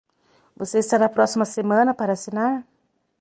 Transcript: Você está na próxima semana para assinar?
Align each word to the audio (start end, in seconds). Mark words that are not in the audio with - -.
Você 0.57 0.79
está 0.79 0.97
na 0.97 1.07
próxima 1.07 1.45
semana 1.45 1.93
para 1.93 2.13
assinar? 2.13 2.65